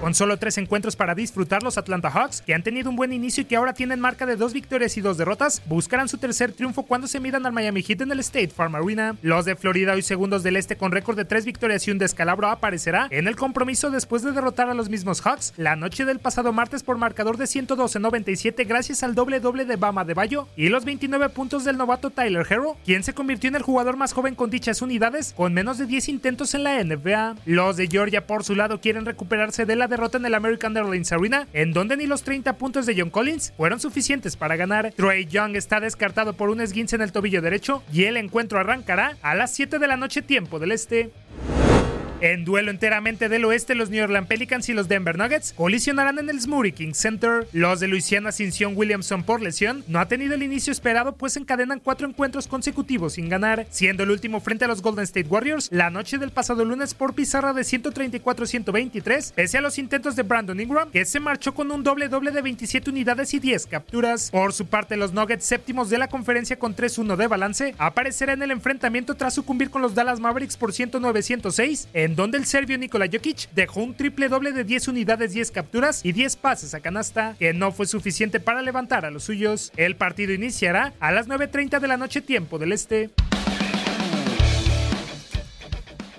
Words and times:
Con 0.00 0.14
solo 0.14 0.36
tres 0.36 0.56
encuentros 0.58 0.94
para 0.94 1.16
disfrutar, 1.16 1.64
los 1.64 1.76
Atlanta 1.76 2.08
Hawks, 2.08 2.40
que 2.40 2.54
han 2.54 2.62
tenido 2.62 2.88
un 2.88 2.94
buen 2.94 3.12
inicio 3.12 3.42
y 3.42 3.46
que 3.46 3.56
ahora 3.56 3.72
tienen 3.72 3.98
marca 3.98 4.26
de 4.26 4.36
dos 4.36 4.52
victorias 4.52 4.96
y 4.96 5.00
dos 5.00 5.18
derrotas, 5.18 5.60
buscarán 5.66 6.08
su 6.08 6.18
tercer 6.18 6.52
triunfo 6.52 6.84
cuando 6.84 7.08
se 7.08 7.18
midan 7.18 7.44
al 7.44 7.52
Miami 7.52 7.82
Heat 7.82 8.02
en 8.02 8.12
el 8.12 8.20
State 8.20 8.50
Farm 8.50 8.76
Arena. 8.76 9.16
Los 9.22 9.44
de 9.44 9.56
Florida, 9.56 9.94
hoy 9.94 10.02
segundos 10.02 10.44
del 10.44 10.54
este 10.54 10.76
con 10.76 10.92
récord 10.92 11.16
de 11.16 11.24
tres 11.24 11.44
victorias 11.44 11.88
y 11.88 11.90
un 11.90 11.98
descalabro, 11.98 12.46
aparecerá 12.46 13.08
en 13.10 13.26
el 13.26 13.34
compromiso 13.34 13.90
después 13.90 14.22
de 14.22 14.30
derrotar 14.30 14.70
a 14.70 14.74
los 14.74 14.88
mismos 14.88 15.20
Hawks 15.20 15.52
la 15.56 15.74
noche 15.74 16.04
del 16.04 16.20
pasado 16.20 16.52
martes 16.52 16.84
por 16.84 16.96
marcador 16.96 17.36
de 17.36 17.46
112-97 17.46 18.68
gracias 18.68 19.02
al 19.02 19.16
doble 19.16 19.40
doble 19.40 19.64
de 19.64 19.74
Bama 19.74 20.04
de 20.04 20.14
Bayo 20.14 20.46
y 20.56 20.68
los 20.68 20.84
29 20.84 21.28
puntos 21.30 21.64
del 21.64 21.76
novato 21.76 22.10
Tyler 22.10 22.46
Hero, 22.48 22.76
quien 22.84 23.02
se 23.02 23.14
convirtió 23.14 23.48
en 23.48 23.56
el 23.56 23.62
jugador 23.62 23.96
más 23.96 24.12
joven 24.12 24.36
con 24.36 24.48
dichas 24.48 24.80
unidades 24.80 25.34
con 25.36 25.52
menos 25.54 25.76
de 25.76 25.86
10 25.86 26.08
intentos 26.08 26.54
en 26.54 26.62
la 26.62 26.84
NBA. 26.84 27.34
Los 27.46 27.76
de 27.76 27.88
Georgia 27.88 28.28
por 28.28 28.44
su 28.44 28.54
lado 28.54 28.80
quieren 28.80 29.04
recuperarse 29.04 29.66
de 29.66 29.74
la 29.74 29.87
derrota 29.88 30.18
en 30.18 30.26
el 30.26 30.34
American 30.34 30.76
Airlines 30.76 31.10
Arena, 31.12 31.48
en 31.52 31.72
donde 31.72 31.96
ni 31.96 32.06
los 32.06 32.22
30 32.22 32.58
puntos 32.58 32.86
de 32.86 32.94
John 32.96 33.10
Collins 33.10 33.52
fueron 33.56 33.80
suficientes 33.80 34.36
para 34.36 34.56
ganar. 34.56 34.92
Trey 34.96 35.26
Young 35.26 35.56
está 35.56 35.80
descartado 35.80 36.34
por 36.34 36.50
un 36.50 36.60
esguince 36.60 36.96
en 36.96 37.02
el 37.02 37.12
tobillo 37.12 37.42
derecho 37.42 37.82
y 37.92 38.04
el 38.04 38.16
encuentro 38.16 38.58
arrancará 38.58 39.16
a 39.22 39.34
las 39.34 39.54
7 39.54 39.78
de 39.78 39.88
la 39.88 39.96
noche 39.96 40.22
tiempo 40.22 40.58
del 40.58 40.72
este. 40.72 41.10
En 42.20 42.44
duelo 42.44 42.72
enteramente 42.72 43.28
del 43.28 43.44
oeste, 43.44 43.76
los 43.76 43.90
New 43.90 44.02
Orleans 44.02 44.26
Pelicans 44.26 44.68
y 44.68 44.72
los 44.72 44.88
Denver 44.88 45.16
Nuggets 45.16 45.52
colisionarán 45.52 46.18
en 46.18 46.28
el 46.28 46.40
Smoothie 46.40 46.72
King 46.72 46.92
Center. 46.92 47.46
Los 47.52 47.78
de 47.78 47.86
Luisiana 47.86 48.32
sin 48.32 48.50
Williamson 48.76 49.22
por 49.22 49.40
lesión 49.40 49.84
no 49.86 50.00
ha 50.00 50.08
tenido 50.08 50.34
el 50.34 50.42
inicio 50.42 50.72
esperado, 50.72 51.12
pues 51.12 51.36
encadenan 51.36 51.78
cuatro 51.78 52.08
encuentros 52.08 52.48
consecutivos 52.48 53.12
sin 53.12 53.28
ganar, 53.28 53.66
siendo 53.70 54.02
el 54.02 54.10
último 54.10 54.40
frente 54.40 54.64
a 54.64 54.68
los 54.68 54.82
Golden 54.82 55.04
State 55.04 55.28
Warriors 55.28 55.68
la 55.70 55.90
noche 55.90 56.18
del 56.18 56.32
pasado 56.32 56.64
lunes 56.64 56.92
por 56.92 57.14
pizarra 57.14 57.52
de 57.52 57.62
134-123, 57.62 59.34
pese 59.34 59.58
a 59.58 59.60
los 59.60 59.78
intentos 59.78 60.16
de 60.16 60.24
Brandon 60.24 60.58
Ingram, 60.58 60.90
que 60.90 61.04
se 61.04 61.20
marchó 61.20 61.54
con 61.54 61.70
un 61.70 61.84
doble 61.84 62.08
doble 62.08 62.32
de 62.32 62.42
27 62.42 62.90
unidades 62.90 63.32
y 63.32 63.38
10 63.38 63.66
capturas. 63.66 64.32
Por 64.32 64.52
su 64.52 64.66
parte, 64.66 64.96
los 64.96 65.12
Nuggets 65.12 65.44
séptimos 65.44 65.88
de 65.88 65.98
la 65.98 66.08
conferencia 66.08 66.58
con 66.58 66.74
3-1 66.74 67.14
de 67.14 67.28
balance 67.28 67.74
aparecerán 67.78 68.38
en 68.38 68.42
el 68.42 68.50
enfrentamiento 68.50 69.14
tras 69.14 69.34
sucumbir 69.34 69.70
con 69.70 69.82
los 69.82 69.94
Dallas 69.94 70.18
Mavericks 70.18 70.56
por 70.56 70.72
109-106 70.72 71.86
en 71.92 72.07
donde 72.16 72.38
el 72.38 72.46
serbio 72.46 72.78
Nikola 72.78 73.06
Jokic 73.10 73.50
dejó 73.52 73.82
un 73.82 73.94
triple 73.94 74.28
doble 74.28 74.52
de 74.52 74.64
10 74.64 74.88
unidades, 74.88 75.32
10 75.32 75.50
capturas 75.50 76.04
y 76.04 76.12
10 76.12 76.36
pases 76.36 76.74
a 76.74 76.80
canasta, 76.80 77.36
que 77.38 77.52
no 77.52 77.72
fue 77.72 77.86
suficiente 77.86 78.40
para 78.40 78.62
levantar 78.62 79.04
a 79.04 79.10
los 79.10 79.24
suyos. 79.24 79.72
El 79.76 79.96
partido 79.96 80.32
iniciará 80.32 80.92
a 81.00 81.12
las 81.12 81.28
9.30 81.28 81.80
de 81.80 81.88
la 81.88 81.96
noche 81.96 82.20
tiempo 82.20 82.58
del 82.58 82.72
este. 82.72 83.10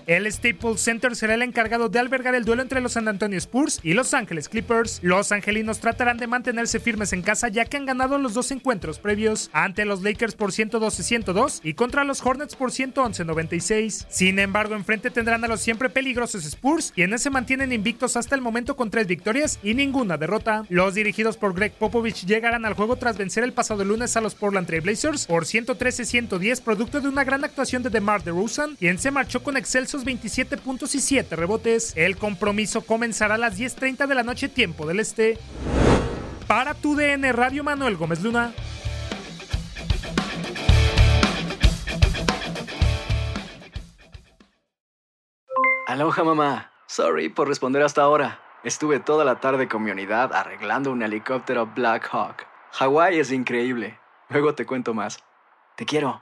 El 0.10 0.26
Staples 0.32 0.82
Center 0.82 1.16
será 1.16 1.36
el 1.36 1.44
encargado 1.44 1.88
de 1.88 2.00
albergar 2.00 2.34
el 2.34 2.44
duelo 2.44 2.64
entre 2.64 2.82
los 2.82 2.94
San 2.94 3.08
Antonio 3.08 3.38
Spurs 3.38 3.80
y 3.84 3.94
Los 3.94 4.16
Ángeles 4.16 4.50
Clippers. 4.50 5.02
Los 5.04 5.32
angelinos 5.32 5.82
tratarán 5.82 6.18
de 6.18 6.26
mantenerse 6.26 6.80
firmes 6.80 7.14
en 7.14 7.22
casa 7.22 7.48
ya 7.48 7.66
que 7.66 7.78
han 7.78 7.86
ganado 7.86 8.18
los 8.18 8.34
dos 8.34 8.50
encuentros 8.50 8.98
previos 8.98 9.52
ante 9.54 9.86
los 9.86 10.02
Lakers 10.02 10.34
por 10.34 10.50
112-102 10.50 11.60
y 11.62 11.76
contra 11.76 12.06
los 12.06 12.26
Hornets 12.26 12.56
por 12.56 12.72
111-96. 12.72 14.08
Sin 14.10 14.40
embargo, 14.40 14.74
enfrente 14.74 15.12
tendrán 15.12 15.44
a 15.44 15.48
los 15.48 15.62
siempre 15.62 15.92
peligrosos 15.92 16.44
Spurs, 16.44 16.92
quienes 16.92 17.22
se 17.22 17.30
mantienen 17.30 17.72
invictos 17.72 18.18
hasta 18.18 18.34
el 18.34 18.42
momento 18.42 18.76
con 18.76 18.90
tres 18.90 19.06
victorias 19.06 19.60
y 19.62 19.76
ninguna 19.76 20.18
derrota. 20.18 20.64
Los 20.70 20.96
dirigidos 20.96 21.38
por 21.38 21.54
Greg 21.54 21.74
Popovich 21.74 22.26
llegarán 22.26 22.66
al 22.66 22.74
juego 22.74 22.96
tras 22.96 23.16
vencer 23.16 23.44
el 23.44 23.54
pasado 23.54 23.86
lunes 23.86 24.18
a 24.18 24.22
los 24.22 24.34
Portland 24.34 24.66
Trail 24.66 24.82
Blazers 24.82 25.28
por 25.28 25.46
113-110, 25.46 26.64
producto 26.64 27.00
de 27.00 27.10
una 27.10 27.24
gran 27.24 27.44
actuación 27.44 27.84
de 27.84 27.92
DeMar 27.92 28.24
DeRozan, 28.24 28.76
quien 28.76 28.98
se 28.98 29.12
marchó 29.12 29.44
con 29.44 29.56
excelsos 29.56 29.99
27 30.04 30.58
puntos 30.58 30.96
y 30.96 31.00
7 31.00 31.36
rebotes. 31.36 31.94
El 31.96 32.18
compromiso 32.18 32.82
comenzará 32.82 33.36
a 33.36 33.38
las 33.38 33.60
10.30 33.60 34.08
de 34.08 34.16
la 34.16 34.24
noche 34.24 34.50
tiempo 34.50 34.86
del 34.86 35.00
este. 35.00 35.38
Para 36.48 36.74
tu 36.74 36.96
DN 36.96 37.32
Radio 37.32 37.64
Manuel 37.64 37.96
Gómez 37.96 38.22
Luna. 38.22 38.54
Aloha 45.88 46.24
mamá. 46.24 46.72
Sorry 46.86 47.30
por 47.30 47.48
responder 47.48 47.82
hasta 47.82 48.04
ahora. 48.04 48.40
Estuve 48.64 49.00
toda 49.00 49.26
la 49.26 49.40
tarde 49.40 49.68
con 49.68 49.84
mi 49.84 49.92
unidad 49.92 50.34
arreglando 50.34 50.92
un 50.92 51.02
helicóptero 51.02 51.66
Black 51.66 52.10
Hawk. 52.12 52.46
Hawái 52.74 53.20
es 53.20 53.32
increíble. 53.32 54.00
Luego 54.30 54.54
te 54.54 54.66
cuento 54.66 54.94
más. 54.94 55.24
Te 55.76 55.86
quiero. 55.86 56.22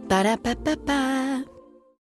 Ba-da-ba-ba-ba. 0.11 1.50